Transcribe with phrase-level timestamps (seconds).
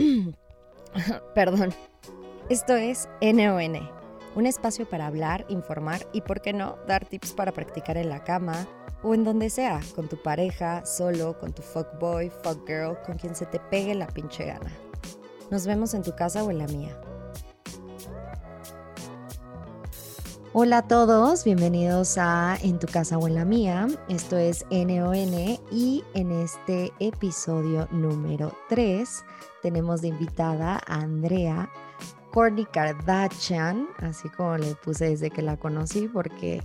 [1.34, 1.70] Perdón.
[2.48, 3.90] Esto es NON,
[4.34, 8.24] un espacio para hablar, informar y, por qué no, dar tips para practicar en la
[8.24, 8.66] cama
[9.02, 13.46] o en donde sea, con tu pareja, solo, con tu fuckboy, fuckgirl, con quien se
[13.46, 14.72] te pegue la pinche gana.
[15.50, 17.00] Nos vemos en tu casa o en la mía.
[20.52, 23.86] Hola a todos, bienvenidos a En tu casa o en la mía.
[24.08, 29.24] Esto es NON y en este episodio número 3
[29.62, 31.70] tenemos de invitada a Andrea
[32.32, 36.64] Kourtney Kardashian, así como le puse desde que la conocí porque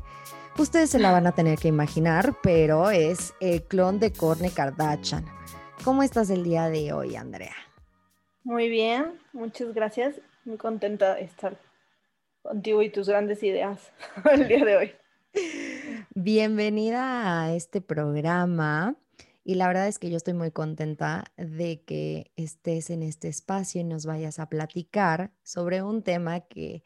[0.57, 5.25] ustedes se la van a tener que imaginar, pero es el clon de Kourtney Kardashian.
[5.83, 7.53] ¿Cómo estás el día de hoy, Andrea?
[8.43, 10.15] Muy bien, muchas gracias.
[10.43, 11.59] Muy contenta de estar
[12.45, 13.91] contigo y tus grandes ideas
[14.31, 14.91] el día de hoy.
[16.13, 18.95] Bienvenida a este programa.
[19.43, 23.81] Y la verdad es que yo estoy muy contenta de que estés en este espacio
[23.81, 26.83] y nos vayas a platicar sobre un tema que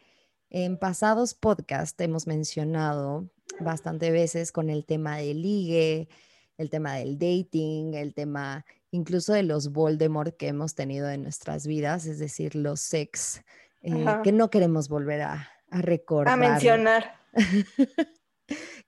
[0.49, 6.09] en pasados podcasts hemos mencionado bastante veces con el tema del ligue,
[6.57, 11.65] el tema del dating, el tema incluso de los Voldemort que hemos tenido en nuestras
[11.67, 13.41] vidas, es decir, los sex
[13.81, 16.33] eh, que no queremos volver a, recordar.
[16.33, 17.13] A mencionar.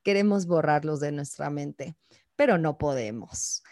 [0.03, 1.95] queremos borrarlos de nuestra mente,
[2.36, 3.64] pero no podemos.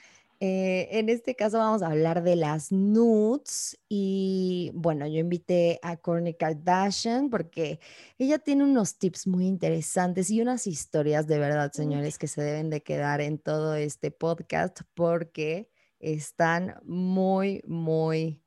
[0.42, 5.98] Eh, en este caso vamos a hablar de las nudes y bueno, yo invité a
[5.98, 7.82] Kourtney Kardashian porque
[8.18, 12.70] ella tiene unos tips muy interesantes y unas historias de verdad, señores, que se deben
[12.70, 18.42] de quedar en todo este podcast porque están muy, muy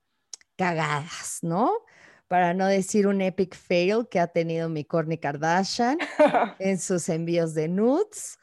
[0.56, 1.72] cagadas, ¿no?
[2.32, 5.98] Para no decir un epic fail que ha tenido mi Kourtney Kardashian
[6.58, 8.38] en sus envíos de nudes.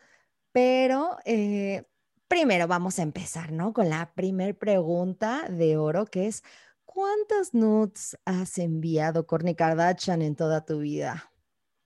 [0.51, 1.85] Pero eh,
[2.27, 3.73] primero vamos a empezar, ¿no?
[3.73, 6.43] Con la primer pregunta de oro, que es,
[6.85, 11.31] ¿cuántas nudes has enviado, Kourtney Kardashian, en toda tu vida?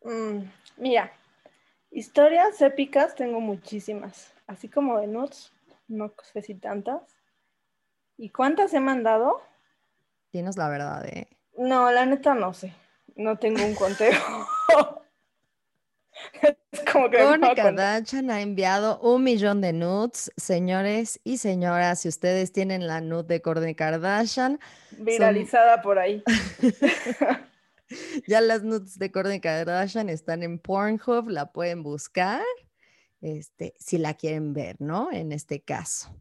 [0.01, 0.39] Mm,
[0.75, 1.09] mira,
[1.89, 5.53] historias épicas tengo muchísimas, así como de nudes,
[5.88, 7.16] no sé si tantas.
[8.17, 9.41] ¿Y cuántas he mandado?
[10.31, 11.29] Tienes la verdad, ¿eh?
[11.57, 12.73] No, la neta no sé.
[13.15, 14.11] No tengo un conteo.
[16.71, 20.31] es como que Kardashian ha enviado un millón de nudes.
[20.35, 24.59] Señores y señoras, si ustedes tienen la nude de Kourtney Kardashian.
[24.97, 26.23] Viralizada por ahí.
[28.27, 32.41] ya las nudes de Kourtney Kardashian están en Pornhub, la pueden buscar.
[33.21, 35.09] Este, si la quieren ver, ¿no?
[35.11, 36.13] En este caso.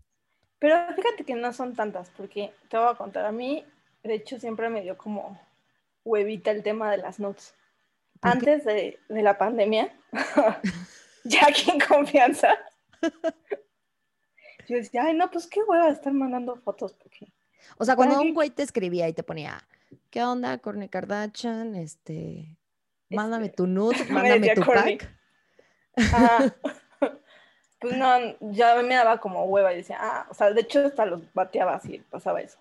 [0.60, 3.64] Pero fíjate que no son tantas, porque te voy a contar, a mí
[4.02, 5.38] de hecho, siempre me dio como
[6.04, 7.54] huevita el tema de las notes.
[8.20, 9.92] Antes de, la pandemia,
[11.24, 12.56] ya aquí en confianza,
[14.68, 16.92] yo decía, ay, no, pues qué hueva estar mandando fotos.
[16.92, 17.32] Porque...
[17.78, 19.66] O sea, cuando un güey te escribía y te ponía,
[20.10, 21.74] ¿qué onda, Corny Kardashian?
[21.74, 22.56] Este,
[23.10, 25.08] mándame este, tu nude, mándame tu pack.
[27.80, 31.06] pues no, ya me daba como hueva y decía, ah, o sea, de hecho hasta
[31.06, 32.58] los bateaba así, pasaba eso.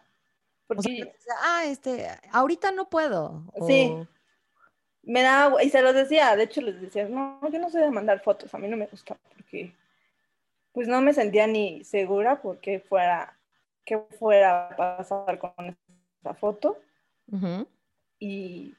[0.73, 3.43] Porque, ah, este, ahorita no puedo.
[3.67, 3.93] Sí.
[5.03, 7.91] Me da, y se los decía, de hecho les decía, no, yo no sé de
[7.91, 9.73] mandar fotos, a mí no me gusta porque
[10.71, 13.37] pues no me sentía ni segura porque fuera,
[13.83, 15.75] que fuera a pasar con
[16.21, 16.79] esa foto.
[18.17, 18.73] Y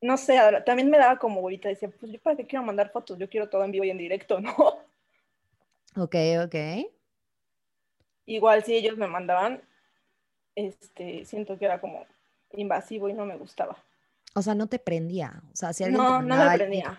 [0.00, 3.18] no sé, también me daba como ahorita, decía, pues yo para qué quiero mandar fotos,
[3.18, 4.54] yo quiero todo en vivo y en directo, ¿no?
[5.96, 6.14] Ok,
[6.44, 6.54] ok.
[8.26, 9.60] Igual si ellos me mandaban,
[10.54, 12.06] este, siento que era como
[12.52, 13.76] invasivo y no me gustaba.
[14.34, 15.42] O sea, no te prendía.
[15.52, 16.96] O sea, si alguien no, no me prendía.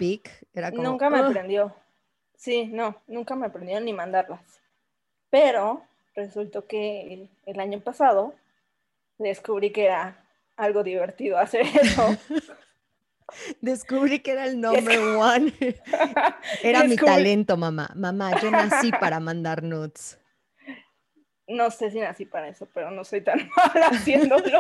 [0.54, 1.76] era como, nunca me prendió.
[2.36, 4.42] Sí, no, nunca me prendió ni mandarlas.
[5.30, 5.84] Pero
[6.16, 8.36] resultó que el, año pasado
[9.18, 10.24] descubrí que era
[10.56, 12.18] algo divertido hacer eso.
[13.62, 15.52] Descubrí que era el number one.
[16.62, 17.90] Era mi talento, mamá.
[17.96, 20.20] Mamá, yo nací para mandar nudes
[21.48, 24.60] no sé si nací para eso, pero no soy tan mala haciéndolo.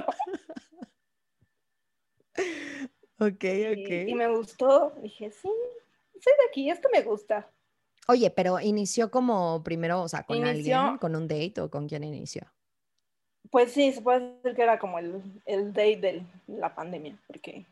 [3.19, 3.89] ok, ok.
[4.07, 5.49] Y, me gustó, dije, sí,
[6.19, 7.49] soy de aquí, esto me gusta.
[8.07, 12.03] Oye, pero inició como primero, o sea, con alguien, con un date o con quién
[12.03, 12.41] inició?
[13.49, 17.65] Pues sí, se puede decir que era como el, el date de la pandemia, porque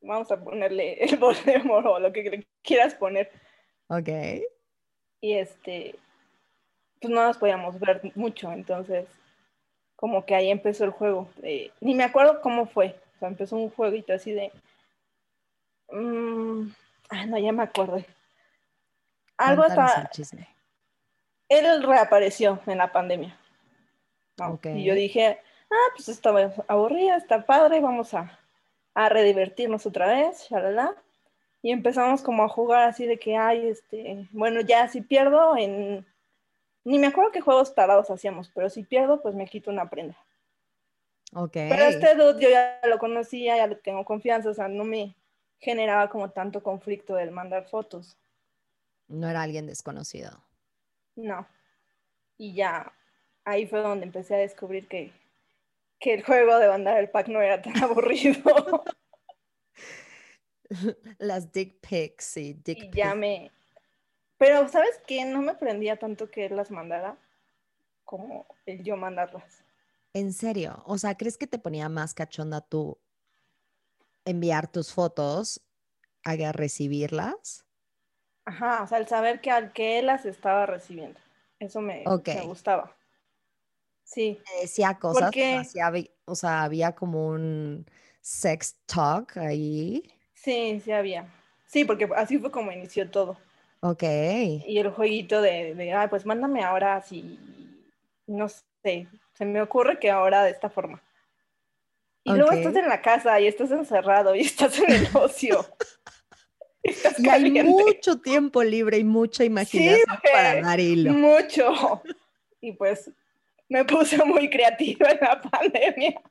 [0.00, 3.30] vamos a ponerle el Voldemort o lo que quieras poner.
[3.88, 4.08] Ok.
[5.20, 5.96] Y este,
[7.02, 9.06] pues no nos podíamos ver mucho, entonces
[9.96, 11.28] como que ahí empezó el juego.
[11.80, 14.50] ni me acuerdo cómo fue, o sea, empezó un jueguito así de...
[15.90, 16.70] Mm,
[17.10, 18.06] ah, no, ya me acordé.
[19.36, 20.10] Algo está...
[21.48, 23.38] Él reapareció en la pandemia.
[24.64, 25.38] Y yo dije,
[25.70, 26.30] ah, pues está
[26.66, 28.38] aburrida, está padre, vamos a,
[28.94, 30.96] a redivertirnos otra vez, shalala.
[31.62, 36.04] Y empezamos como a jugar así de que, ay, este, bueno, ya si pierdo en,
[36.84, 40.16] ni me acuerdo qué juegos tarados hacíamos, pero si pierdo, pues me quito una prenda.
[41.34, 41.52] Ok.
[41.52, 45.14] Pero este dude yo ya lo conocía, ya le tengo confianza, o sea, no me
[45.58, 48.18] generaba como tanto conflicto el mandar fotos.
[49.08, 50.42] No era alguien desconocido.
[51.14, 51.46] No.
[52.36, 52.92] Y ya
[53.44, 55.12] ahí fue donde empecé a descubrir que,
[55.98, 58.84] que el juego de mandar el pack no era tan aburrido.
[61.18, 63.50] Las dick pics, sí, dick y ya me...
[64.42, 65.24] Pero, ¿sabes qué?
[65.24, 67.16] No me prendía tanto que él las mandara
[68.04, 69.62] como el yo mandarlas.
[70.14, 70.82] ¿En serio?
[70.84, 72.98] O sea, ¿crees que te ponía más cachonda tú
[74.24, 75.62] enviar tus fotos
[76.24, 77.64] a recibirlas?
[78.44, 81.20] Ajá, o sea, el saber que al que él las estaba recibiendo.
[81.60, 82.96] Eso me, me gustaba.
[84.02, 84.40] Sí.
[84.60, 85.30] decía cosas,
[86.24, 87.86] o sea, había como un
[88.20, 90.02] sex talk ahí.
[90.34, 91.32] Sí, sí había.
[91.68, 93.38] Sí, porque así fue como inició todo.
[93.84, 94.02] Ok.
[94.02, 97.38] Y el jueguito de, de ah, pues mándame ahora así,
[98.26, 101.02] no sé, se me ocurre que ahora de esta forma.
[102.24, 105.66] Y luego estás en la casa y estás encerrado y estás en el ocio.
[107.18, 111.12] y hay mucho tiempo libre y mucha imaginación para dar hilo.
[111.12, 112.02] Mucho.
[112.60, 113.10] Y pues
[113.68, 116.22] me puse muy creativa en la pandemia.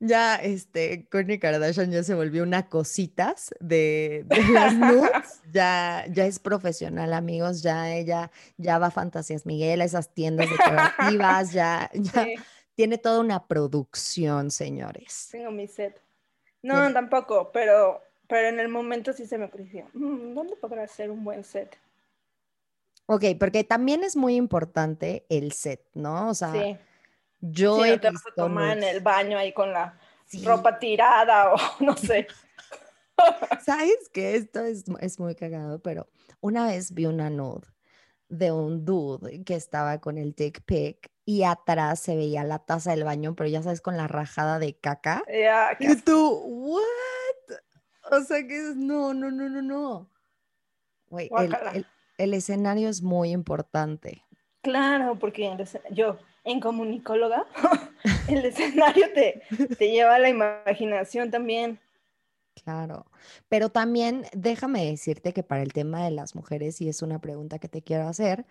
[0.00, 5.40] Ya, este, Kourtney Kardashian ya se volvió una cositas de, las nudes.
[5.52, 7.62] ya, ya es profesional, amigos.
[7.62, 12.26] Ya ella ya va a Fantasías Miguel, a esas tiendas decorativas, ya, ya
[12.76, 15.28] tiene toda una producción, señores.
[15.32, 16.00] Tengo mi set.
[16.62, 21.10] No, tampoco, pero, pero en el momento sí se me ocurrió, mm, ¿dónde podrá ser
[21.10, 21.76] un buen set?
[23.06, 26.28] Ok, porque también es muy importante el set, ¿no?
[26.28, 26.52] O sea,
[27.40, 29.98] yo sí, no te vas a tomar en el baño ahí con la
[30.44, 32.26] ropa tirada o no sé.
[33.64, 36.08] ¿Sabes que Esto es, es, muy cagado, pero
[36.40, 37.66] una vez vi una nude
[38.28, 42.90] de un dude que estaba con el dick pic y atrás se veía la taza
[42.92, 45.22] del baño, pero ya sabes, con la rajada de caca.
[45.78, 46.82] y tú, ¿what?
[48.10, 50.10] O sea que es, no, no, no, no, no.
[51.10, 51.86] Güey, el,
[52.18, 54.24] el, escenario es muy importante.
[54.62, 55.54] Claro, porque
[55.90, 57.46] yo, en comunicóloga,
[58.28, 59.42] el escenario te,
[59.78, 61.78] te lleva a la imaginación también.
[62.64, 63.06] Claro,
[63.48, 67.58] pero también déjame decirte que para el tema de las mujeres, y es una pregunta
[67.58, 68.46] que te quiero hacer,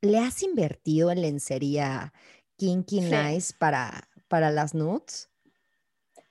[0.00, 2.12] ¿le has invertido en lencería
[2.56, 5.30] kinky nice para, para las nudes?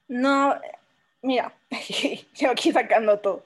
[0.08, 0.56] No,
[1.22, 1.54] mira,
[2.36, 3.46] yo aquí sacando todo.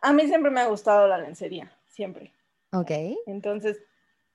[0.00, 2.32] A mí siempre me ha gustado la lencería, siempre.
[2.72, 2.90] Ok.
[3.26, 3.82] Entonces,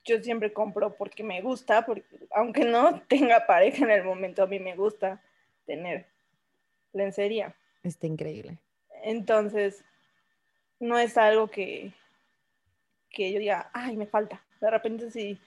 [0.07, 4.47] yo siempre compro porque me gusta, porque aunque no tenga pareja en el momento, a
[4.47, 5.21] mí me gusta
[5.65, 6.07] tener
[6.93, 7.53] lencería.
[7.83, 8.57] Está increíble.
[9.03, 9.83] Entonces,
[10.79, 11.93] no es algo que,
[13.09, 14.41] que yo diga, ay, me falta.
[14.61, 15.39] De repente si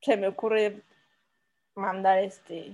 [0.00, 0.82] se me ocurre
[1.74, 2.72] mandar este,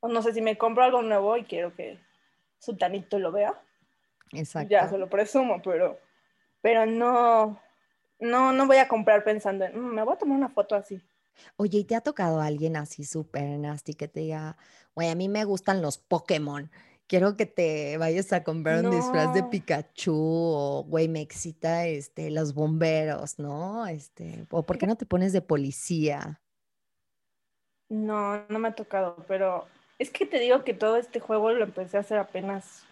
[0.00, 1.98] o no sé si me compro algo nuevo y quiero que
[2.58, 3.60] Sultanito lo vea.
[4.32, 4.68] Exacto.
[4.70, 5.98] Ya se lo presumo, pero,
[6.60, 7.60] pero no,
[8.20, 11.00] no, no voy a comprar pensando en, mm, me voy a tomar una foto así.
[11.56, 14.56] Oye, ¿y te ha tocado alguien así súper nasty que te diga,
[14.94, 16.70] güey, a mí me gustan los Pokémon?
[17.06, 22.30] Quiero que te vayas a comprar un disfraz de Pikachu o, güey, me excita este,
[22.30, 23.86] los bomberos, ¿no?
[23.86, 26.42] Este, o ¿por qué no te pones de policía?
[27.88, 29.66] No, no me ha tocado, pero
[29.98, 32.84] es que te digo que todo este juego lo empecé a hacer apenas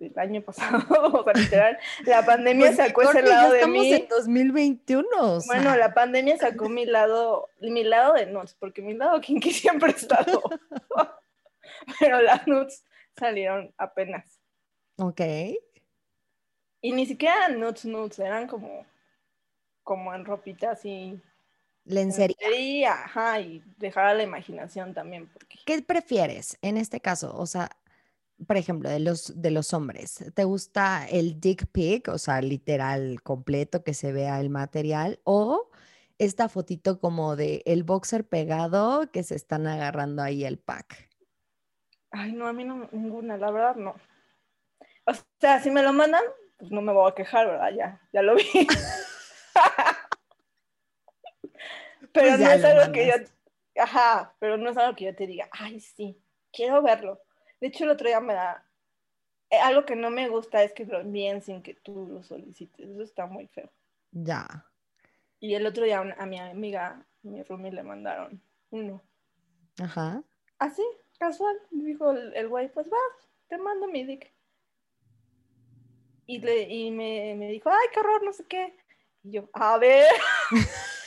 [0.00, 0.78] el año pasado,
[1.12, 3.92] o sea, literal, la pandemia pues sacó ese lado de mí.
[3.92, 5.40] Estamos en 2021.
[5.46, 9.90] Bueno, la pandemia sacó mi lado, mi lado de nuts, porque mi lado kinky siempre
[9.90, 10.42] ha estado.
[12.00, 12.84] Pero las nuts
[13.16, 14.40] salieron apenas.
[14.96, 15.20] Ok.
[16.80, 18.86] Y ni siquiera eran nuts nuts, eran como,
[19.82, 21.20] como en ropita así.
[21.84, 23.04] Lencería.
[23.04, 25.26] Ajá, y dejar a la imaginación también.
[25.28, 25.58] Porque...
[25.64, 27.34] ¿Qué prefieres en este caso?
[27.36, 27.70] O sea,
[28.46, 33.20] por ejemplo, de los, de los hombres, ¿te gusta el dick pic, o sea, literal
[33.22, 35.70] completo, que se vea el material, o
[36.18, 41.08] esta fotito como de el boxer pegado que se están agarrando ahí el pack?
[42.10, 43.94] Ay, no, a mí no, ninguna, la verdad no.
[45.04, 46.22] O sea, si me lo mandan,
[46.58, 47.70] pues no me voy a quejar, ¿verdad?
[47.76, 48.44] Ya, ya lo vi.
[52.12, 53.14] pero pues no es algo que yo,
[53.82, 57.20] ajá, pero no es algo que yo te diga, ay, sí, quiero verlo.
[57.60, 58.64] De hecho, el otro día me da,
[59.50, 62.88] eh, algo que no me gusta es que lo envíen sin que tú lo solicites,
[62.88, 63.70] eso está muy feo.
[64.12, 64.66] Ya.
[65.40, 69.02] Y el otro día a mi amiga, mi Rumi, le mandaron uno.
[69.80, 70.22] Ajá.
[70.58, 70.82] Así,
[71.18, 71.56] casual.
[71.70, 72.96] Dijo el, el güey, pues va,
[73.48, 74.32] te mando mi dick.
[76.26, 78.76] Y, le, y me, me dijo, ay, qué horror, no sé qué.
[79.22, 80.06] Y yo, a ver.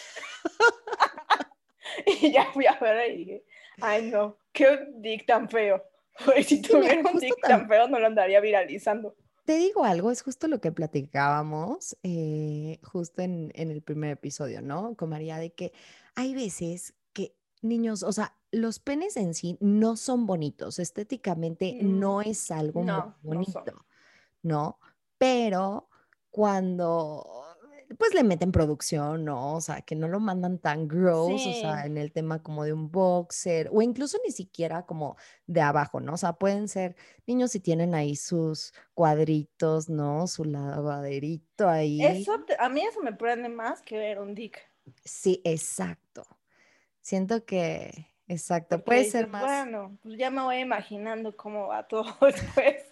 [2.05, 3.43] y ya fui a ver y dije,
[3.81, 5.83] ay, no, qué dick tan feo.
[6.25, 9.15] Pues si tuviera un tan- tan feo, no lo andaría viralizando.
[9.45, 14.61] Te digo algo, es justo lo que platicábamos eh, justo en, en el primer episodio,
[14.61, 14.95] ¿no?
[14.95, 15.73] Con María, de que
[16.15, 21.99] hay veces que niños, o sea, los penes en sí no son bonitos, estéticamente Mm,
[21.99, 23.63] no es algo muy no, bonito.
[24.43, 24.79] ¿no?
[25.17, 25.89] Pero
[26.29, 27.40] cuando,
[27.97, 29.55] pues le meten producción, ¿no?
[29.55, 32.73] O sea, que no lo mandan tan gross, o sea, en el tema como de
[32.73, 35.17] un boxer, o incluso ni siquiera como
[35.47, 36.13] de abajo, ¿no?
[36.13, 36.95] O sea, pueden ser
[37.25, 40.27] niños si tienen ahí sus cuadritos, ¿no?
[40.27, 42.03] Su lavaderito ahí.
[42.03, 44.59] Eso, a mí eso me prende más que ver un dick.
[45.03, 46.25] Sí, exacto.
[47.01, 51.87] Siento que, exacto, Porque puede ser más, bueno, pues ya me voy imaginando cómo va
[51.87, 52.90] todo después.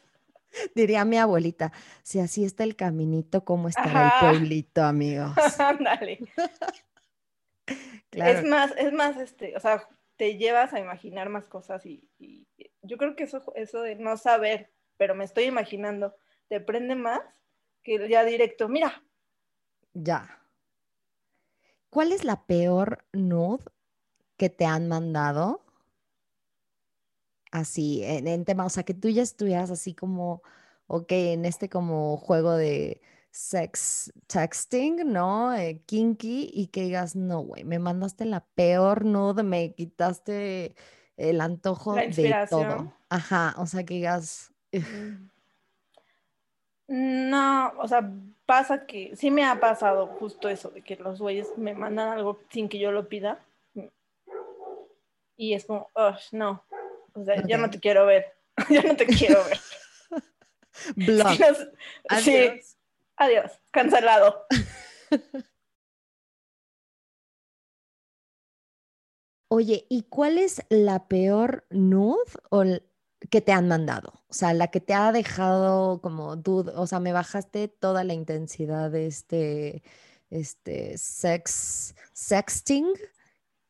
[0.76, 1.72] diría mi abuelita,
[2.04, 5.36] si así está el caminito, ¿cómo estará el pueblito, amigos?
[5.60, 6.20] Ándale.
[8.10, 8.40] Claro.
[8.40, 9.88] Es más, es más, este, o sea,
[10.18, 12.48] te llevas a imaginar más cosas y, y
[12.82, 16.16] yo creo que eso, eso de no saber, pero me estoy imaginando,
[16.48, 17.22] te prende más
[17.84, 19.04] que ya directo, mira,
[19.94, 20.42] Ya.
[21.92, 23.66] ¿Cuál es la peor nude
[24.38, 25.64] que te han mandado?
[27.52, 30.44] Así, en, en tema, o sea, que tú ya estuvieras así como,
[30.88, 33.02] ok, en este como juego de
[33.32, 35.54] sex texting, ¿no?
[35.56, 40.76] Eh, kinky, y que digas, no, güey, me mandaste la peor nude, me quitaste
[41.18, 42.94] el antojo de todo.
[43.10, 45.30] Ajá, o sea, que digas, "Ugh,
[46.88, 48.12] No, o sea,
[48.48, 52.40] pasa que sí me ha pasado justo eso, de que los güeyes me mandan algo
[52.50, 53.40] sin que yo lo pida.
[55.38, 56.64] Y es como, "Ugh, no,
[57.20, 58.26] o sea, ya no te quiero ver,
[58.70, 59.60] ya no te quiero ver.
[60.96, 61.32] block,
[62.22, 62.78] Sí, adiós.
[63.18, 64.46] adiós, cancelado.
[69.52, 72.20] Oye, ¿y cuál es la peor nude
[72.52, 72.64] o
[73.32, 74.14] que te han mandado?
[74.28, 78.14] O sea, la que te ha dejado como duda, o sea, me bajaste toda la
[78.14, 79.82] intensidad de este,
[80.30, 82.94] este sex, sexting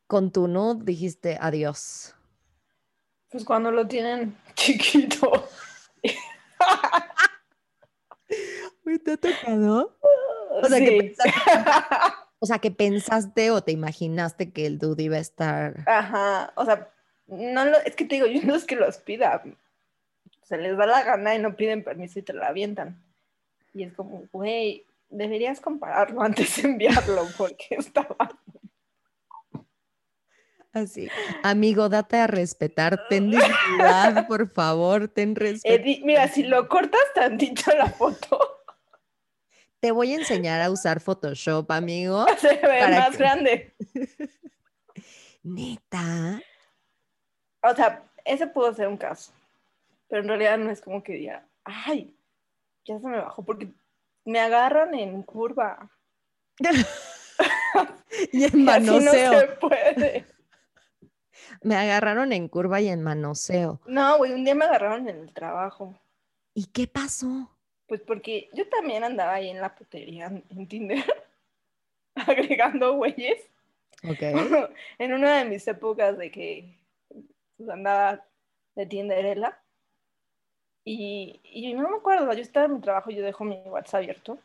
[0.06, 2.14] con tu nude, dijiste adiós.
[3.30, 5.48] Pues cuando lo tienen chiquito.
[9.04, 9.96] ¿te ha tocado?
[10.50, 11.40] O sea, que pensaste,
[12.40, 15.84] o sea, que pensaste o te imaginaste que el dude iba a estar.
[15.86, 16.90] Ajá, o sea,
[17.28, 19.42] no lo, es que te digo, yo no es que los pida,
[20.42, 23.00] se les da la gana y no piden permiso y te la avientan.
[23.72, 28.16] Y es como, güey, deberías compararlo antes de enviarlo porque estaba...
[30.72, 31.08] Así,
[31.42, 35.84] amigo, date a respetar, ten dignidad, por favor, ten respeto.
[36.04, 38.38] Mira, si lo cortas tantito la foto,
[39.80, 42.24] Te voy a enseñar a usar Photoshop, amigo.
[42.38, 43.74] se ve ¿Para más grande.
[45.42, 46.40] Neta.
[47.62, 49.32] O sea, ese pudo ser un caso,
[50.08, 52.14] pero en realidad no es como que diga, ay,
[52.84, 53.68] ya se me bajó porque
[54.24, 55.90] me agarran en curva.
[58.32, 59.40] Y en Y así no manoseo.
[59.40, 60.26] se puede.
[61.62, 63.80] Me agarraron en curva y en manoseo.
[63.86, 65.94] No, güey, un día me agarraron en el trabajo.
[66.54, 67.50] ¿Y qué pasó?
[67.86, 71.04] Pues porque yo también andaba ahí en la putería en Tinder,
[72.14, 73.42] agregando güeyes.
[74.04, 74.22] Ok.
[74.98, 76.78] en una de mis épocas de que
[77.56, 78.24] pues, andaba
[78.74, 79.58] de Tinderella.
[80.84, 84.38] Y, y no me acuerdo, yo estaba en mi trabajo, yo dejo mi WhatsApp abierto.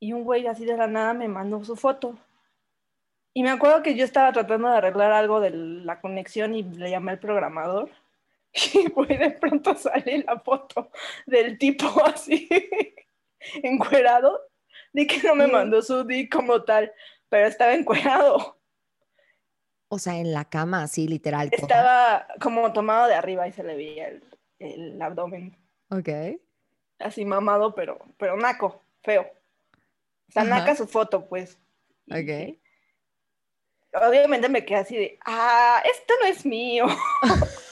[0.00, 2.18] Y un güey así de la nada me mandó su foto.
[3.38, 6.90] Y me acuerdo que yo estaba tratando de arreglar algo de la conexión y le
[6.90, 7.88] llamé al programador.
[8.52, 10.90] Y de pronto sale la foto
[11.24, 12.48] del tipo así,
[13.62, 14.40] encuerado,
[14.92, 16.92] de que no me mandó su dick como tal,
[17.28, 18.58] pero estaba encuerado.
[19.86, 21.48] O sea, en la cama, así, literal.
[21.52, 24.24] Estaba como tomado de arriba y se le veía el,
[24.58, 25.56] el abdomen
[25.90, 26.08] Ok.
[26.98, 29.30] así mamado, pero, pero naco, feo.
[30.28, 30.58] O sea, Ajá.
[30.58, 31.56] naca su foto, pues.
[32.10, 32.58] Ok.
[34.06, 36.86] Obviamente me quedé así de, ah, esto no es mío.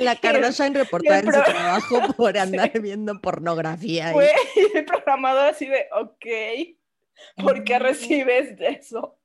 [0.00, 4.12] La Kardashian reportada en su trabajo por andar viendo pornografía.
[4.12, 4.30] Fue
[4.74, 9.16] el programador así de, ok, ¿por qué recibes de eso?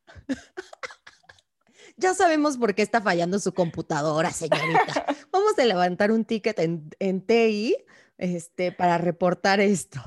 [1.98, 5.06] Ya sabemos por qué está fallando su computadora, señorita.
[5.32, 7.78] Vamos a levantar un ticket en, en TI
[8.18, 10.00] este, para reportar esto.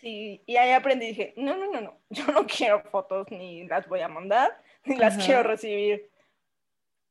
[0.00, 3.66] Sí, y ahí aprendí y dije, no, no, no, no, yo no quiero fotos ni
[3.66, 5.26] las voy a mandar, ni las Ajá.
[5.26, 6.10] quiero recibir.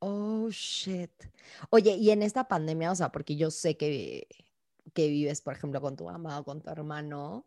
[0.00, 1.10] Oh, shit.
[1.70, 4.28] Oye, y en esta pandemia, o sea, porque yo sé que,
[4.94, 7.44] que vives, por ejemplo, con tu mamá o con tu hermano,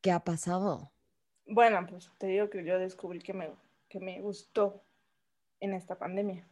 [0.00, 0.92] ¿qué ha pasado?
[1.46, 3.50] Bueno, pues te digo que yo descubrí que me,
[3.88, 4.82] que me gustó
[5.60, 6.46] en esta pandemia.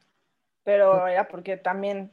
[0.64, 2.10] Pero era porque también,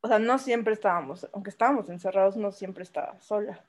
[0.00, 3.62] o sea, no siempre estábamos, aunque estábamos encerrados, no siempre estaba sola.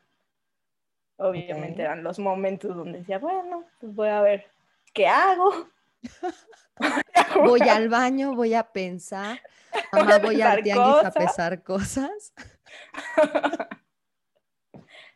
[1.20, 4.50] Obviamente eran los momentos donde decía, bueno, pues voy a ver
[4.94, 5.70] qué hago.
[7.36, 9.42] Voy al baño, voy a pensar.
[9.92, 12.34] Mamá, voy al tianguis a pesar cosas.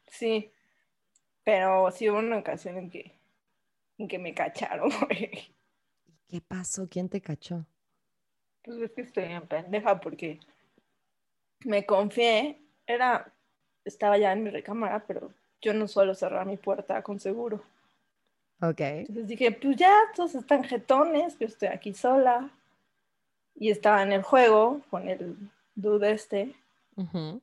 [0.08, 0.52] Sí,
[1.44, 3.18] pero sí hubo una ocasión en que,
[3.98, 5.56] en que me cacharon, güey.
[6.28, 6.88] ¿Qué pasó?
[6.88, 7.66] ¿Quién te cachó?
[8.62, 10.40] Pues es que estoy en pendeja porque
[11.66, 13.34] me confié, era,
[13.84, 15.34] estaba ya en mi recámara, pero
[15.64, 17.64] yo no suelo cerrar mi puerta con seguro.
[18.62, 18.80] Ok.
[18.80, 22.50] Entonces dije, pues ya, todos están jetones, yo estoy aquí sola.
[23.56, 25.38] Y estaba en el juego con el
[25.76, 26.56] dude este.
[26.96, 27.42] Ujú.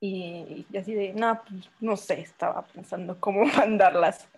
[0.00, 4.28] Y, y así de, no, pues no sé, estaba pensando cómo mandar las,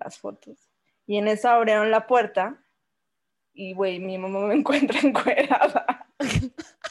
[0.00, 0.70] las fotos.
[1.06, 2.56] Y en eso abrieron la puerta
[3.54, 6.06] y, güey, mi mamá me encuentra encuerada.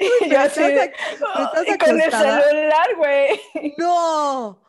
[0.00, 3.74] y pero yo así estás con el celular, güey.
[3.78, 4.62] ¡No!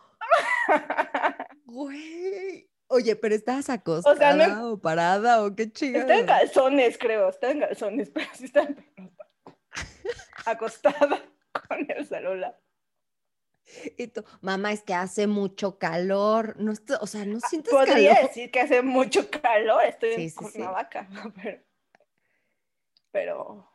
[1.66, 2.70] Güey.
[2.88, 6.26] Oye, pero ¿estás acostada sea, no- o parada o qué Está en chingada?
[6.26, 8.86] calzones, creo, está en calzones, pero sí está en
[10.46, 11.22] acostada
[11.70, 12.60] con el celular.
[13.98, 16.56] Y tú, mamá, es que hace mucho calor.
[16.60, 18.28] No o sea, no sientes Ah, Podría calor.
[18.28, 20.36] decir que hace mucho calor, estoy Sí, en sí, sí.
[20.36, 21.34] Cuernavaca, ¿no?
[21.42, 21.62] pero,
[23.12, 23.71] pero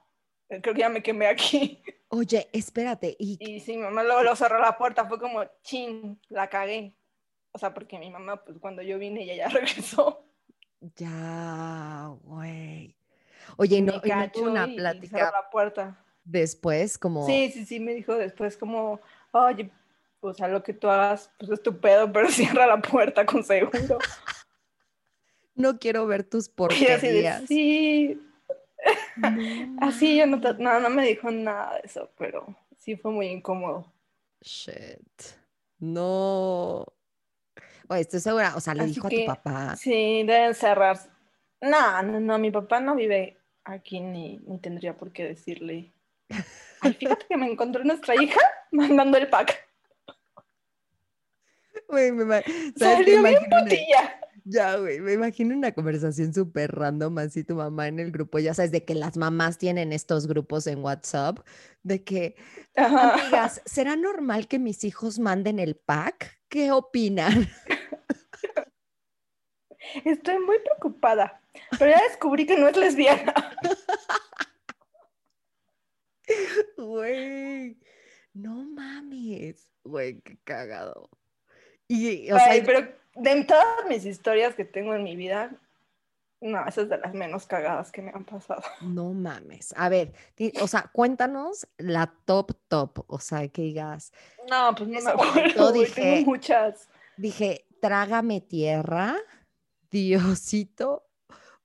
[0.48, 1.82] creo que ya me quemé aquí.
[2.08, 3.16] Oye, espérate.
[3.18, 6.94] ¿Y Y sí, mi mamá luego lo cerró la puerta, fue como, chin, la cagué.
[7.52, 10.24] O sea, porque mi mamá, pues cuando yo vine, ella ya regresó.
[10.94, 12.96] ya, güey?
[13.56, 16.04] Oye, ¿y no, y no tuvo una y- y cerró plática la puerta.
[16.24, 17.26] después como...
[17.26, 19.00] Sí, sí, sí, me dijo después como,
[19.32, 19.70] oye,
[20.20, 23.42] o sea, lo que tú hagas, pues es tu pedo, pero cierra la puerta con
[23.44, 23.98] seguro.
[25.54, 26.54] No quiero ver tus Y yo
[26.94, 27.44] así de, porquerías.
[27.46, 28.20] sí,
[29.16, 32.46] No así yo no, no, no me dijo nada de eso, pero
[32.76, 33.92] sí fue muy incómodo.
[34.40, 35.22] Shit.
[35.78, 36.86] No.
[37.88, 38.54] Oye, estoy segura.
[38.56, 39.76] O sea, le Así dijo a que, tu papá.
[39.76, 40.98] Sí, deben cerrar.
[41.60, 45.92] No, no, no, mi papá no vive aquí ni, ni tendría por qué decirle.
[46.80, 49.66] Ay, fíjate que me encontró nuestra hija mandando el pack.
[52.76, 54.20] Salió bien putilla.
[54.48, 58.54] Ya, güey, me imagino una conversación súper random así tu mamá en el grupo, ya
[58.54, 61.40] sabes, de que las mamás tienen estos grupos en WhatsApp,
[61.82, 62.36] de que,
[62.76, 63.14] Ajá.
[63.14, 66.38] amigas, ¿será normal que mis hijos manden el pack?
[66.48, 67.48] ¿Qué opinan?
[70.04, 71.42] Estoy muy preocupada,
[71.76, 73.34] pero ya descubrí que no es lesbiana.
[76.76, 77.78] Güey,
[78.34, 81.08] no mames, güey, qué cagado.
[81.88, 85.50] Y, o sea, Ay, pero de todas mis historias que tengo en mi vida,
[86.40, 88.62] no, esa es de las menos cagadas que me han pasado.
[88.82, 89.72] no mames.
[89.76, 94.12] A ver, ti- o sea, cuéntanos la top top, o sea, que digas,
[94.50, 96.88] No, pues no me acuerdo, dije- tengo muchas.
[97.16, 99.14] dije, trágame tierra,
[99.90, 101.04] Diosito,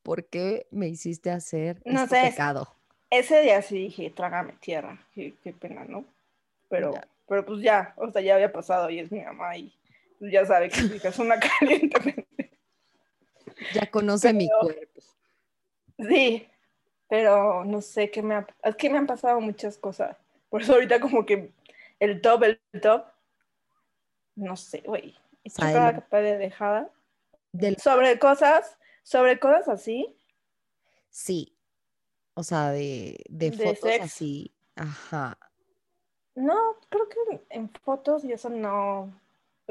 [0.04, 2.76] ¿por qué me hiciste hacer No este sé, pecado?
[3.10, 6.06] Ese día sí dije, trágame tierra, qué, qué pena, ¿no?
[6.70, 7.08] Pero, Ya.
[7.28, 9.74] pero pues ya, o sea, ya había pasado y es mi mamá y
[10.30, 12.28] ya sabe que su hija es una caliente.
[13.76, 15.02] Ya conoce mi cuerpo.
[16.00, 16.48] Sí,
[17.08, 20.18] pero no sé qué me ha, es que me han pasado muchas cosas.
[20.50, 21.54] Por eso ahorita como que
[22.00, 23.06] el top, el top,
[24.36, 25.16] no sé, güey.
[25.44, 26.90] He hecho Ay, cada lo- capa de dejada.
[27.52, 30.18] Del- Sobre cosas, sobre cosas así,
[31.12, 31.56] sí,
[32.34, 34.04] o sea, de, de De fotos sex.
[34.06, 35.38] así, ajá.
[36.34, 39.14] no, creo que en fotos y eso no,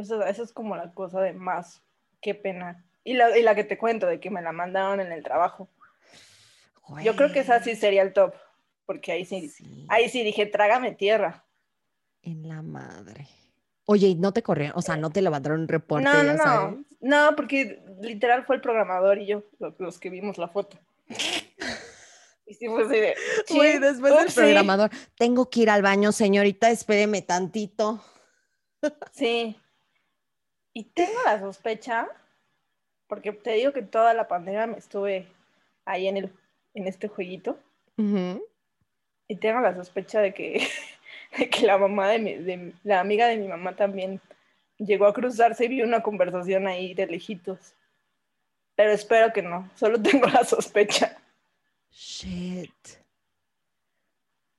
[0.00, 1.82] eso, eso es como la cosa de más,
[2.20, 2.84] qué pena.
[3.04, 5.68] Y la, y la que te cuento, de que me la mandaron en el trabajo.
[7.02, 8.34] Yo creo que esa sí sería el top,
[8.84, 11.44] porque ahí sí, sí, ahí sí dije, trágame tierra.
[12.22, 13.28] en la madre.
[13.86, 14.76] Oye, ¿y no te corrieron?
[14.76, 18.62] O sea, no te levantaron un reporte, No, no, no, no, porque literal fue el
[18.62, 20.78] programador y yo lo- los, que vimos la foto.
[22.46, 23.14] Y sí fue así de,
[23.50, 24.34] Güey, "Chin, después del upsi".
[24.40, 28.02] programador, tengo que ir al baño, señorita, espéreme tantito.
[29.12, 29.56] Sí.
[30.72, 32.09] Y tengo la sospecha,
[33.09, 35.26] porque te digo que toda la pandemia me estuve
[35.85, 36.33] ahí en, el,
[36.74, 37.59] en este jueguito,
[37.96, 38.42] Ujú.
[39.28, 40.66] y tengo la sospecha de que,
[41.38, 44.20] de que la mamá de mi, de la amiga de mi mamá también
[44.78, 47.74] llegó a cruzarse y vio una conversación ahí de lejitos.
[48.76, 51.16] Pero espero que no, solo tengo la sospecha.
[51.90, 52.70] Shit.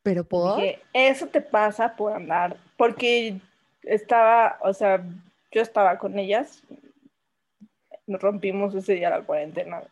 [0.03, 0.57] Pero por.
[0.57, 3.39] Dije, eso te pasa por andar, porque
[3.83, 5.03] estaba, o sea,
[5.51, 6.63] yo estaba con ellas,
[8.07, 9.83] nos rompimos ese día la cuarentena.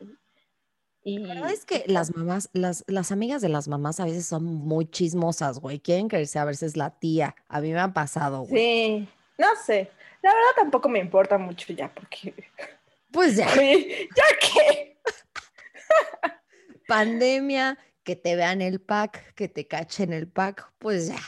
[1.04, 4.26] Y La verdad es que las mamás, las, las amigas de las mamás a veces
[4.26, 5.80] son muy chismosas, güey.
[5.80, 7.36] Quieren creerse a veces la tía.
[7.48, 8.62] A mí me ha pasado, güey.
[8.62, 9.90] sí, no sé,
[10.22, 12.34] la verdad tampoco me importa mucho ya, porque,
[13.12, 14.98] Pues ya, oye, ¿ya qué?
[16.88, 21.20] pandemia, que te vean el pack, que te cachen el pack, pues ya.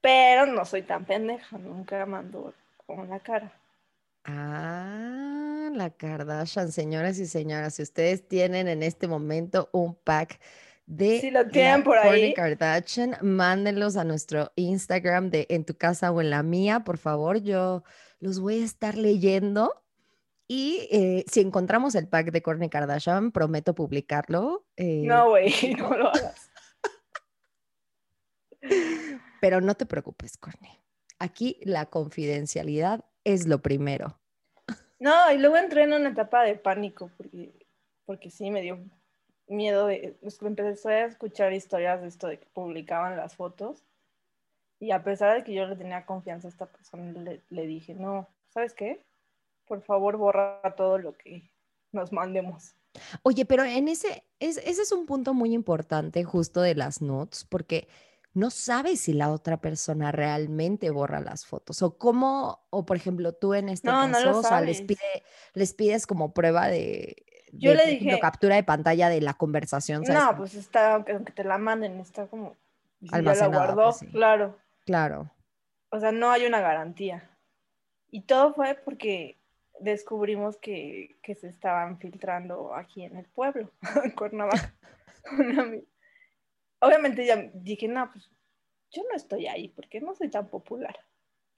[0.00, 2.52] Pero no soy tan pendeja, nunca mando
[2.86, 3.52] con la cara.
[4.24, 10.40] Ah, la Kardashian, señoras y señoras, si ustedes tienen en este momento un pack
[10.86, 12.32] de Si lo tienen por ahí.
[12.34, 17.38] Kardashian, mándenlos a nuestro Instagram de en tu casa o en la mía, por favor,
[17.42, 17.82] yo
[18.18, 19.82] los voy a estar leyendo.
[20.46, 24.66] Y eh, si encontramos el pack de Kourtney Kardashian, prometo publicarlo.
[24.76, 26.50] eh, No, güey, no lo hagas.
[29.40, 30.80] pero no te preocupes, Kourtney.
[31.18, 34.18] Aquí la confidencialidad es lo primero.
[34.98, 37.52] No, y luego entré en una etapa de pánico porque,
[38.06, 38.78] porque sí me dio
[39.46, 43.84] miedo de pues, empecé a escuchar historias de esto de que publicaban las fotos.
[44.80, 47.94] Y a pesar de que yo le tenía confianza a esta persona le, le dije
[47.94, 49.02] no sabes qué
[49.66, 51.50] por favor borra todo lo que
[51.92, 52.74] nos mandemos
[53.22, 57.44] Oye, pero en ese, es, ese es un punto muy importante justo de las notes,
[57.44, 57.88] porque
[58.34, 63.32] no sabes si la otra persona realmente borra las fotos o cómo, o por ejemplo,
[63.32, 65.00] tú en este No, caso, lo o sea, les, pide,
[65.54, 69.34] les pides como prueba de, Yo de, le ejemplo, dije- captura de pantalla de la
[69.34, 70.22] conversación, ¿sabes?
[70.22, 72.56] no pues está aunque aunque te la manden está como
[73.00, 74.06] si ya la Almacenada, guardó pues, sí.
[74.08, 75.30] claro Claro.
[75.90, 77.30] o sea no hay una garantía
[78.10, 79.38] y todo fue porque
[79.80, 83.72] descubrimos que, que se estaban filtrando aquí en el pueblo,
[84.04, 84.72] en Cuernavaca.
[85.38, 85.64] Una
[86.84, 88.30] Obviamente ya dije, no, pues
[88.90, 90.94] yo no estoy ahí porque no soy tan popular.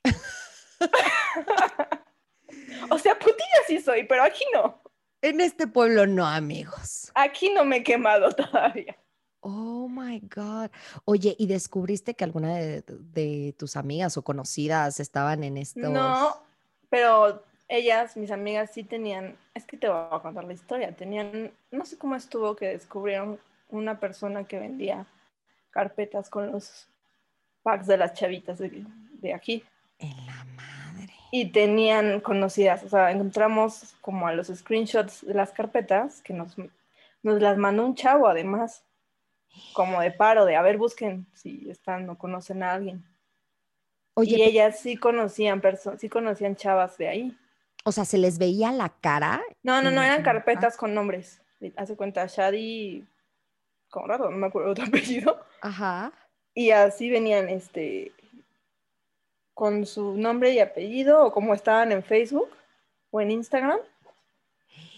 [2.90, 4.80] o sea, putilla sí soy, pero aquí no.
[5.22, 7.10] En este pueblo no, amigos.
[7.14, 8.96] Aquí no me he quemado todavía.
[9.40, 10.70] Oh my God.
[11.04, 15.90] Oye, ¿y descubriste que alguna de, de tus amigas o conocidas estaban en estos?
[15.90, 16.40] No,
[16.88, 21.50] pero ellas, mis amigas, sí tenían, es que te voy a contar la historia, tenían,
[21.72, 25.08] no sé cómo estuvo que descubrieron una persona que vendía
[25.76, 26.88] carpetas con los
[27.62, 28.84] packs de las chavitas de,
[29.20, 29.62] de aquí
[29.98, 31.12] En la madre.
[31.30, 36.56] y tenían conocidas, o sea, encontramos como a los screenshots de las carpetas que nos,
[37.22, 38.84] nos las mandó un chavo además,
[39.74, 43.04] como de paro, de a ver, busquen si están o conocen a alguien.
[44.14, 47.36] Oye, y ellas sí conocían personas, sí conocían chavas de ahí.
[47.84, 49.42] o sea, ¿se les veía la cara?
[49.62, 51.42] No, no, no, eran carpetas con nombres.
[51.76, 53.04] Hace cuenta, Shadi,
[53.90, 55.38] como raro, no me acuerdo tu apellido.
[55.66, 56.12] Ajá.
[56.54, 58.12] Y así venían, este,
[59.52, 62.50] con su nombre y apellido, o como estaban en Facebook
[63.10, 63.80] o en Instagram.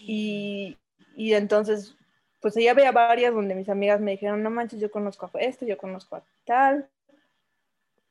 [0.01, 0.77] Y,
[1.15, 1.95] y entonces,
[2.39, 5.65] pues ella veía varias donde mis amigas me dijeron, no manches, yo conozco a este,
[5.65, 6.87] yo conozco a tal.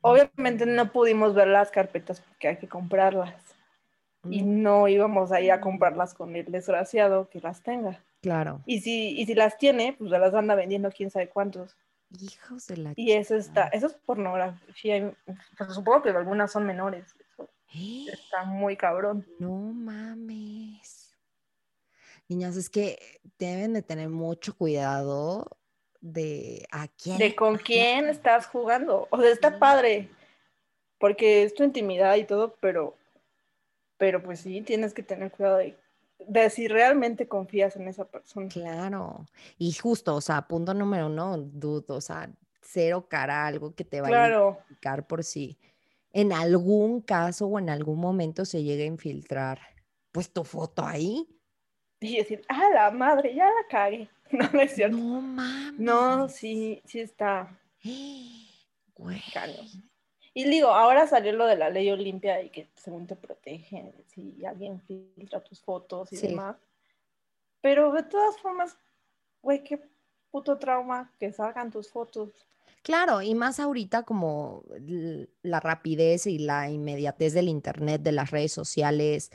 [0.00, 3.34] Obviamente no pudimos ver las carpetas porque hay que comprarlas.
[4.24, 8.02] Y Mm, no íbamos a ir a comprarlas con el desgraciado que las tenga.
[8.20, 8.62] Claro.
[8.66, 11.76] Y si, y si las tiene, pues las anda vendiendo quién sabe cuántos.
[12.10, 12.92] Hijos de la...
[12.96, 15.14] Y eso está, eso es pornografía.
[15.56, 17.04] pues, supongo que algunas son menores.
[17.18, 18.06] Eso ¡Eh!
[18.12, 19.26] está muy cabrón.
[19.38, 21.14] No mames.
[22.28, 25.58] Niñas, es que deben de tener mucho cuidado
[26.00, 27.18] de a quién.
[27.18, 29.08] De con quién estás jugando.
[29.10, 30.10] O sea, está padre.
[30.98, 32.96] Porque es tu intimidad y todo, pero,
[33.98, 35.78] pero pues sí, tienes que tener cuidado de,
[36.26, 38.48] de si realmente confías en esa persona.
[38.48, 39.26] Claro.
[39.58, 44.00] Y justo, o sea, punto número uno, dudo, o sea, cero cara, algo que te
[44.00, 44.48] vaya Claro.
[44.48, 45.58] a identificar por si
[46.12, 49.60] en algún caso o en algún momento se llegue a infiltrar,
[50.12, 51.26] pues tu foto ahí.
[52.00, 54.08] Y decir, ah, la madre, ya la cagué.
[54.30, 54.96] No, no es cierto.
[54.98, 55.80] No mames.
[55.80, 57.58] No, sí, sí está.
[58.94, 59.22] Güey.
[60.34, 64.44] Y digo, ahora salió lo de la ley Olimpia y que según te protege si
[64.44, 66.28] alguien filtra tus fotos y Sí.
[66.28, 66.56] demás.
[67.60, 68.76] Pero de todas formas,
[69.42, 69.80] güey, qué
[70.30, 72.30] puto trauma que salgan tus fotos.
[72.82, 74.64] Claro, y más ahorita como
[75.42, 79.30] la rapidez y la inmediatez del internet, de las redes sociales,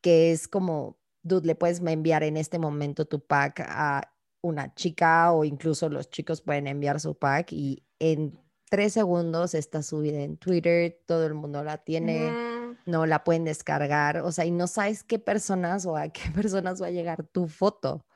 [0.00, 4.12] que es como, dude, le puedes enviar en este momento tu pack a
[4.42, 8.40] una chica o incluso los chicos pueden enviar su pack y en
[8.70, 12.30] tres segundos está subida en Twitter, todo el mundo la tiene,
[12.70, 16.22] Mm, no la pueden descargar, o sea, y no sabes qué personas o a qué
[16.34, 18.06] personas va a llegar tu foto,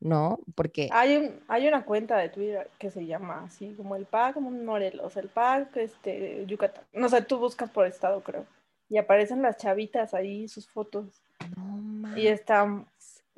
[0.00, 0.40] ¿no?
[0.54, 0.88] Porque...
[0.92, 5.16] Hay, un, hay una cuenta de Twitter que se llama así, como el PAC Morelos,
[5.16, 6.84] el PAC este, Yucatán.
[6.92, 8.44] No sé, tú buscas por estado, creo.
[8.88, 11.22] Y aparecen las chavitas ahí, sus fotos.
[11.56, 12.86] No, y están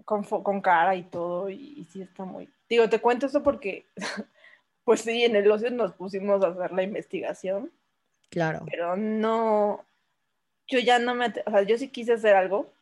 [0.04, 2.48] con, con, cara y todo, y, y sí está muy...
[2.68, 3.86] Digo, te cuento esto porque,
[4.84, 7.72] pues sí, en el ocio nos pusimos a hacer la investigación.
[8.30, 8.64] Claro.
[8.70, 9.84] Pero no,
[10.66, 12.72] yo ya no me, o sea, yo sí quise hacer algo,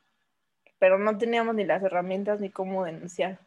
[0.79, 3.38] pero no teníamos ni las herramientas ni cómo denunciar.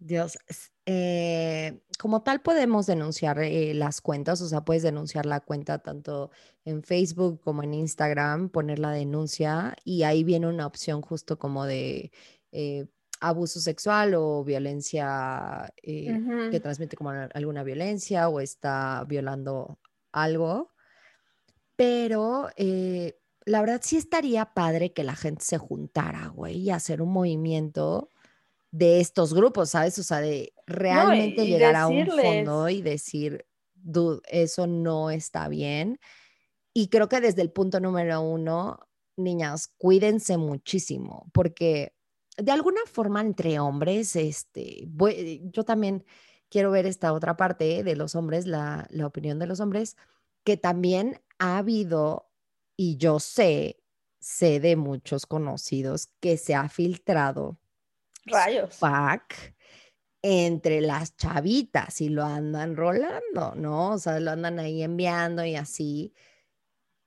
[0.00, 0.38] Dios,
[0.86, 6.30] eh, como tal podemos denunciar eh, las cuentas, o sea, puedes denunciar la cuenta tanto
[6.64, 11.64] en Facebook como en Instagram, poner la denuncia y ahí viene una opción justo como
[11.64, 12.12] de
[12.52, 12.86] eh,
[13.20, 19.78] abuso sexual o violencia que transmite como alguna violencia o está violando
[20.12, 20.72] algo.
[21.76, 22.48] Pero
[23.44, 28.10] la verdad sí estaría padre que la gente se juntara, güey, y hacer un movimiento
[28.70, 29.98] de estos grupos, ¿sabes?
[29.98, 35.98] O sea, de realmente llegar a un fondo y decir, dude, eso no está bien.
[36.74, 38.80] Y creo que desde el punto número uno,
[39.16, 41.94] niñas, cuídense muchísimo, porque
[42.38, 44.88] de alguna forma entre hombres, este,
[45.52, 46.04] yo también
[46.48, 49.96] quiero ver esta otra parte de los hombres, la, la opinión de los hombres,
[50.44, 52.30] que también ha habido,
[52.76, 53.82] y yo sé,
[54.20, 57.58] sé de muchos conocidos que se ha filtrado
[58.24, 58.76] Rayos.
[58.76, 59.54] Pack
[60.22, 63.92] entre las chavitas y lo andan rolando, ¿no?
[63.92, 66.12] O sea, lo andan ahí enviando y así.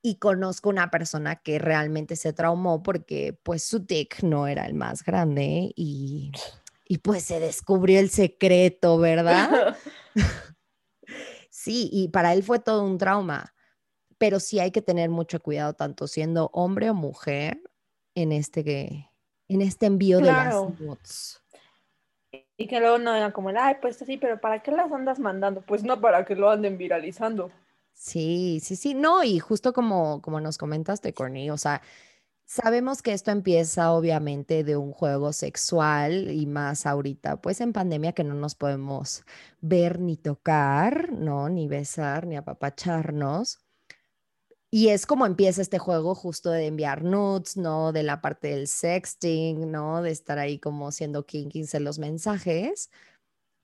[0.01, 4.73] Y conozco una persona que realmente se traumó porque pues su tic no era el
[4.73, 6.31] más grande y,
[6.85, 9.77] y pues se descubrió el secreto, ¿verdad?
[11.49, 13.53] sí, y para él fue todo un trauma,
[14.17, 17.61] pero sí hay que tener mucho cuidado tanto siendo hombre o mujer
[18.15, 19.07] en este que
[19.47, 21.41] en este envío de las bots.
[22.55, 25.61] Y que luego no digan como, ay, pues sí, pero ¿para qué las andas mandando?
[25.61, 27.51] Pues no para que lo anden viralizando.
[28.03, 31.83] Sí, sí, sí, no, y justo como, como nos comentaste, Corny, o sea,
[32.45, 38.13] sabemos que esto empieza obviamente de un juego sexual y más ahorita, pues en pandemia
[38.13, 39.23] que no nos podemos
[39.61, 41.49] ver ni tocar, ¿no?
[41.49, 43.59] Ni besar, ni apapacharnos.
[44.73, 47.91] Y es como empieza este juego justo de enviar nudes, ¿no?
[47.91, 50.01] De la parte del sexting, ¿no?
[50.01, 52.89] De estar ahí como siendo kinky en los mensajes,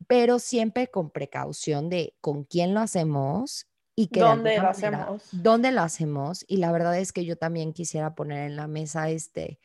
[0.07, 3.66] pero siempre con precaución de con quién lo hacemos
[3.99, 5.27] y que dónde lo hacemos.
[5.31, 6.45] Dónde lo hacemos.
[6.47, 9.59] Y la verdad es que yo también quisiera poner en la mesa este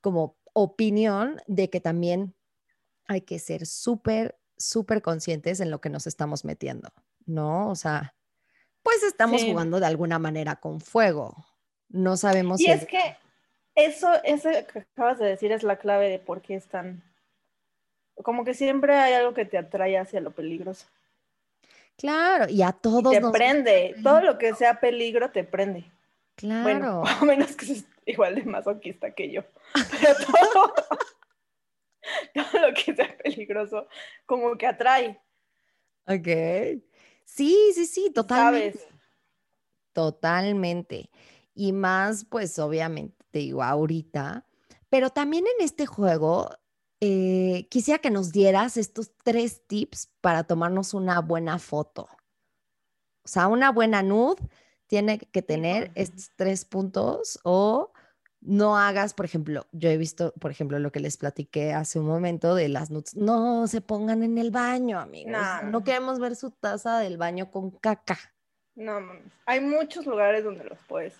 [0.00, 2.36] como opinión de que también
[3.08, 6.90] hay que ser súper, súper conscientes en lo que nos estamos metiendo,
[7.26, 7.68] ¿no?
[7.68, 8.14] O sea,
[8.84, 11.44] pues estamos jugando de alguna manera con fuego.
[11.88, 12.60] No sabemos.
[12.60, 13.16] Y es que
[13.74, 17.02] eso, eso que acabas de decir es la clave de por qué están.
[18.22, 20.86] Como que siempre hay algo que te atrae hacia lo peligroso.
[21.96, 23.12] Claro, y a todos.
[23.12, 23.94] te prende.
[24.02, 25.90] Todo lo que sea peligro te prende.
[26.34, 26.62] Claro.
[26.62, 29.42] Bueno, a menos que seas igual de masoquista que yo.
[29.90, 30.74] Pero todo,
[32.34, 33.88] todo lo que sea peligroso,
[34.26, 35.20] como que atrae.
[36.06, 36.82] Ok.
[37.24, 38.80] Sí, sí, sí, totalmente.
[39.92, 41.10] Totalmente.
[41.54, 44.44] Y más, pues obviamente, te digo, ahorita,
[44.90, 46.50] pero también en este juego,
[47.06, 52.08] eh, quisiera que nos dieras estos tres tips para tomarnos una buena foto.
[53.24, 54.42] O sea, una buena nude
[54.86, 57.92] tiene que tener estos tres puntos o
[58.40, 62.06] no hagas, por ejemplo, yo he visto, por ejemplo, lo que les platiqué hace un
[62.06, 65.36] momento de las nudes, no se pongan en el baño, amigos.
[65.64, 68.18] No, queremos ver su taza del baño con caca.
[68.74, 68.98] No,
[69.44, 71.14] hay muchos lugares donde los puedes.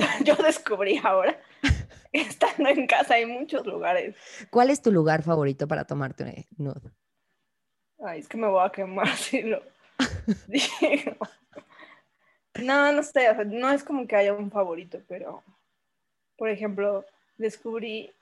[0.24, 1.38] Yo descubrí ahora,
[2.12, 4.16] estando en casa, hay muchos lugares.
[4.50, 6.90] ¿Cuál es tu lugar favorito para tomarte un nude?
[8.04, 9.62] Ay, es que me voy a quemar si lo
[10.46, 11.16] digo.
[12.62, 15.44] No, no sé, no es como que haya un favorito, pero
[16.40, 17.04] por ejemplo,
[17.36, 18.14] descubrí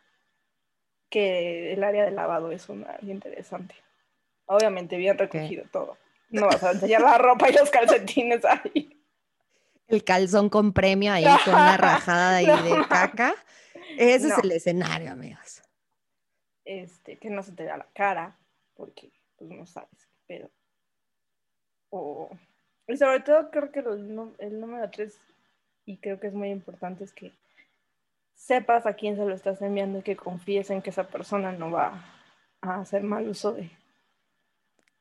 [1.08, 3.76] que el área de lavado es un área interesante.
[4.46, 5.96] Obviamente bien recogido todo.
[6.30, 8.97] No vas a enseñar la ropa y los calcetines ahí.
[9.88, 13.34] El calzón con premio ahí con una rajada ahí de caca.
[13.96, 15.62] Ese es el escenario, amigos.
[16.64, 18.38] Este, que no se te da la cara,
[18.74, 20.50] porque pues no sabes, pero.
[21.90, 22.30] O,
[22.86, 25.18] y sobre todo creo que el número tres,
[25.86, 27.32] y creo que es muy importante, es que
[28.34, 31.70] sepas a quién se lo estás enviando y que confíes en que esa persona no
[31.70, 32.04] va
[32.60, 33.70] a hacer mal uso de,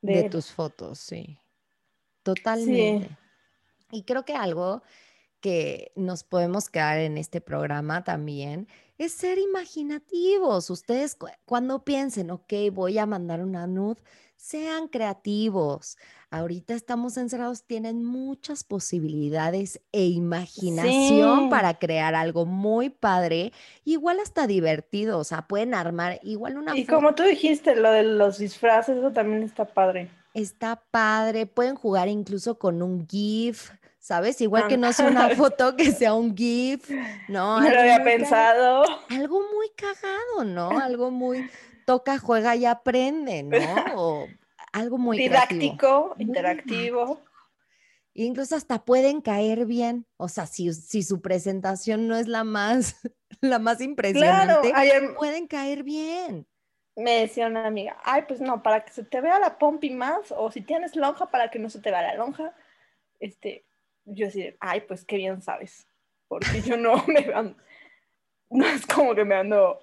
[0.00, 1.38] de, tus fotos, sí.
[2.22, 3.16] Totalmente.
[3.90, 4.82] Y creo que algo
[5.40, 10.70] que nos podemos quedar en este programa también es ser imaginativos.
[10.70, 13.96] Ustedes cuando piensen, ok, voy a mandar una nud,
[14.36, 15.96] sean creativos.
[16.30, 23.52] Ahorita estamos encerrados, tienen muchas posibilidades e imaginación para crear algo muy padre,
[23.84, 26.76] igual hasta divertido, o sea, pueden armar igual una...
[26.76, 30.10] Y como tú dijiste, lo de los disfraces, eso también está padre.
[30.34, 34.40] Está padre, pueden jugar incluso con un GIF, ¿sabes?
[34.40, 36.90] Igual que no sea una foto, que sea un GIF,
[37.28, 37.60] ¿no?
[37.60, 38.84] No lo había pensado.
[39.10, 40.70] algo muy cagado, ¿no?
[40.80, 41.48] Algo muy
[41.86, 43.58] toca, juega y aprende, ¿no?
[43.96, 44.26] O
[44.72, 47.22] algo muy didáctico, interactivo.
[48.14, 50.06] Incluso hasta pueden caer bien.
[50.16, 52.96] O sea, si, si su presentación no es la más,
[53.40, 54.72] la más impresionante,
[55.16, 56.47] pueden caer bien.
[56.98, 60.32] Me decía una amiga, ay, pues no, para que se te vea la pompi más,
[60.32, 62.54] o si tienes lonja, para que no se te vea la lonja.
[63.20, 63.64] Este,
[64.04, 65.86] yo decía, ay, pues qué bien sabes,
[66.26, 67.56] porque yo no me ando,
[68.50, 69.78] no es como que me ando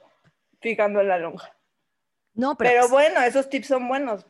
[0.59, 1.55] fijando en la lonja.
[2.33, 4.25] No, pero, pero bueno, esos tips son buenos.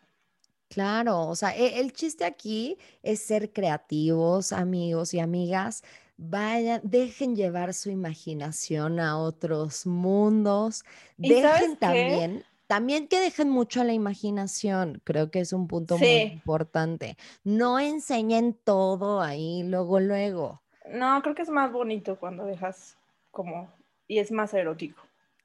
[0.69, 5.83] Claro, o sea, e, el, chiste aquí es ser creativos, amigos y amigas.
[6.17, 10.83] Vayan, dejen llevar su imaginación a otros mundos.
[11.17, 15.01] Dejen también, también que dejen mucho a la imaginación.
[15.03, 17.17] Creo que es un punto muy importante.
[17.43, 20.61] No enseñen todo ahí luego, luego.
[20.89, 22.97] No, creo que es más bonito cuando dejas
[23.31, 23.71] como,
[24.07, 25.01] y es más erótico.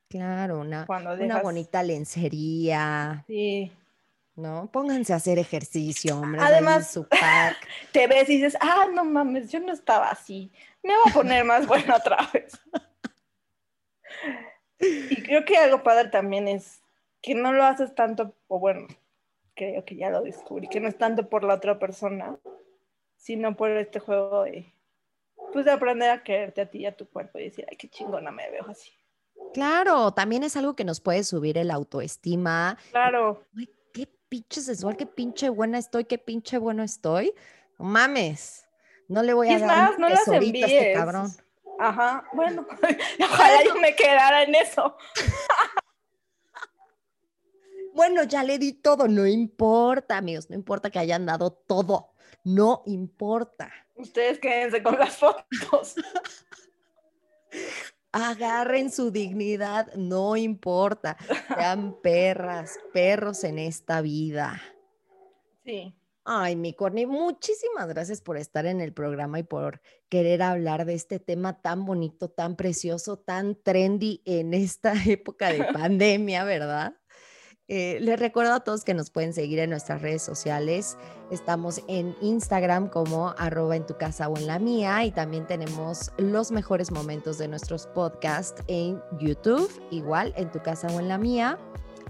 [0.09, 3.24] Claro, una, una bonita lencería.
[3.26, 3.72] Sí.
[4.40, 4.68] ¿no?
[4.72, 6.40] Pónganse a hacer ejercicio, hombre.
[6.42, 6.98] Además,
[7.92, 10.50] te ves y dices, ah, no mames, yo no estaba así.
[10.83, 12.52] Me voy a poner más buena otra vez.
[15.11, 16.79] y creo que algo padre también es
[17.22, 18.87] que no lo haces tanto, o bueno,
[19.54, 22.38] creo que ya lo descubrí, que no es tanto por la otra persona,
[23.16, 24.72] sino por este juego de,
[25.52, 27.88] pues de aprender a quererte a ti y a tu cuerpo y decir, ay, qué
[27.88, 28.90] chingona me veo así.
[29.52, 32.78] Claro, también es algo que nos puede subir el autoestima.
[32.90, 33.44] Claro
[34.30, 37.35] pinche sensual, qué pinche buena estoy, qué pinche bueno estoy.
[37.78, 38.66] No mames,
[39.09, 41.30] no le voy a dar no las a este cabrón.
[41.78, 42.66] Ajá, bueno,
[43.20, 44.96] ojalá yo me quedara en eso.
[47.94, 52.12] bueno, ya le di todo, no importa, amigos, no importa que hayan dado todo,
[52.44, 53.72] no importa.
[53.94, 55.96] Ustedes quédense con las fotos.
[58.12, 61.16] agarren su dignidad, no importa,
[61.48, 64.61] sean perras, perros en esta vida.
[65.64, 65.94] Sí.
[66.24, 70.94] Ay, mi Corny, muchísimas gracias por estar en el programa y por querer hablar de
[70.94, 76.94] este tema tan bonito, tan precioso, tan trendy en esta época de pandemia, ¿verdad?
[77.72, 80.98] Eh, les recuerdo a todos que nos pueden seguir en nuestras redes sociales.
[81.30, 86.11] Estamos en Instagram como arroba en tu casa o en la mía y también tenemos
[86.18, 91.16] los mejores momentos de nuestros podcasts en YouTube, igual en tu casa o en la
[91.16, 91.61] mía.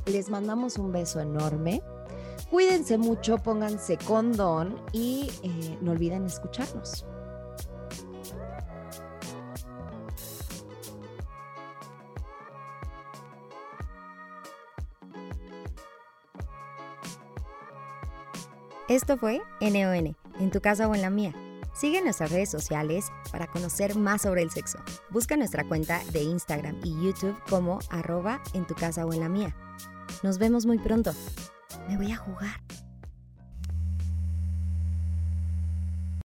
[0.07, 1.83] Les mandamos un beso enorme.
[2.51, 7.05] Cuídense mucho, pónganse condón y eh, no olviden escucharnos.
[18.91, 21.33] Esto fue NON, en tu casa o en la mía.
[21.77, 24.81] Sigue nuestras redes sociales para conocer más sobre el sexo.
[25.11, 29.29] Busca nuestra cuenta de Instagram y YouTube como arroba en tu casa o en la
[29.29, 29.55] mía.
[30.25, 31.13] Nos vemos muy pronto.
[31.89, 32.61] Me voy a jugar.